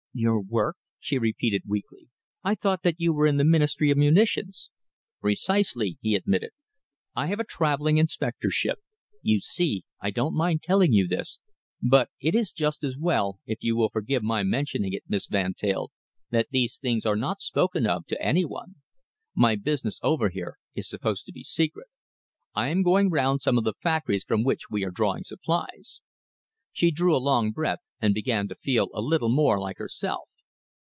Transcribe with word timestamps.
"Your 0.13 0.41
work," 0.41 0.75
she 0.99 1.17
repeated 1.17 1.61
weakly. 1.65 2.09
"I 2.43 2.55
thought 2.55 2.83
that 2.83 2.99
you 2.99 3.13
were 3.13 3.27
in 3.27 3.37
the 3.37 3.45
Ministry 3.45 3.91
of 3.91 3.97
Munitions?" 3.97 4.69
"Precisely," 5.21 5.97
he 6.01 6.15
admitted. 6.15 6.49
"I 7.15 7.27
have 7.27 7.39
a 7.39 7.45
travelling 7.45 7.97
inspectorship. 7.97 8.79
You 9.21 9.39
see, 9.39 9.85
I 10.01 10.09
don't 10.11 10.35
mind 10.35 10.61
telling 10.63 10.91
you 10.91 11.07
this, 11.07 11.39
but 11.81 12.09
it 12.19 12.35
is 12.35 12.51
just 12.51 12.83
as 12.83 12.97
well, 12.97 13.39
if 13.45 13.59
you 13.63 13.77
will 13.77 13.87
forgive 13.87 14.21
my 14.21 14.43
mentioning 14.43 14.91
it, 14.91 15.03
Miss 15.07 15.27
Van 15.27 15.53
Teyl, 15.53 15.91
that 16.29 16.47
these 16.51 16.77
things 16.77 17.05
are 17.05 17.15
not 17.15 17.41
spoken 17.41 17.87
of 17.87 18.05
to 18.07 18.21
any 18.21 18.43
one. 18.43 18.75
My 19.33 19.55
business 19.55 19.97
over 20.03 20.27
here 20.27 20.57
is 20.75 20.89
supposed 20.89 21.25
to 21.27 21.31
be 21.31 21.45
secret. 21.45 21.87
I 22.53 22.67
am 22.67 22.83
going 22.83 23.09
round 23.11 23.41
some 23.41 23.57
of 23.57 23.63
the 23.63 23.75
factories 23.81 24.25
from 24.25 24.43
which 24.43 24.69
we 24.69 24.83
are 24.83 24.91
drawing 24.91 25.23
supplies." 25.23 26.01
She 26.73 26.89
drew 26.89 27.13
a 27.15 27.17
long 27.17 27.51
breath 27.51 27.79
and 27.99 28.13
began 28.13 28.47
to 28.47 28.55
feel 28.55 28.87
a 28.93 29.01
little 29.01 29.27
more 29.27 29.59
like 29.59 29.77
herself. 29.77 30.29